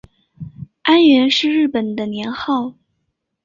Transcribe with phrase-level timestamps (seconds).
[0.81, 2.73] 安元是日本的年号。